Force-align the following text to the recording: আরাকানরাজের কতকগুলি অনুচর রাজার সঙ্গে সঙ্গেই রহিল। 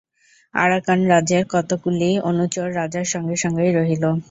আরাকানরাজের 0.53 1.43
কতকগুলি 1.49 2.09
অনুচর 2.29 2.67
রাজার 2.79 3.07
সঙ্গে 3.13 3.35
সঙ্গেই 3.43 3.71
রহিল। 3.71 4.03